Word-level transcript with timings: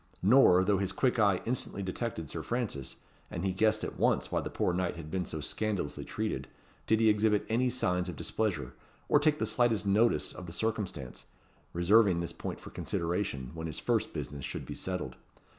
Nor, 0.23 0.63
though 0.63 0.79
his 0.79 0.91
quick 0.93 1.19
eye 1.19 1.43
instantly 1.45 1.83
detected 1.83 2.27
Sir 2.27 2.41
Francis, 2.41 2.95
and 3.29 3.45
he 3.45 3.53
guessed 3.53 3.83
at 3.83 3.99
once 3.99 4.31
why 4.31 4.41
the 4.41 4.49
poor 4.49 4.73
knight 4.73 4.95
had 4.95 5.11
been 5.11 5.27
so 5.27 5.41
scandalously 5.41 6.03
treated, 6.03 6.47
did 6.87 6.99
he 6.99 7.07
exhibit 7.07 7.45
any 7.49 7.69
signs 7.69 8.09
of 8.09 8.15
displeasure, 8.15 8.73
or 9.07 9.19
take 9.19 9.37
the 9.37 9.45
slightest 9.45 9.85
notice 9.85 10.33
of 10.33 10.47
the 10.47 10.53
circumstance; 10.53 11.25
reserving 11.71 12.19
this 12.19 12.33
point 12.33 12.59
for 12.59 12.71
consideration, 12.71 13.51
when 13.53 13.67
his 13.67 13.77
first 13.77 14.11
business 14.11 14.43
should 14.43 14.65
be 14.65 14.73
settled. 14.73 15.17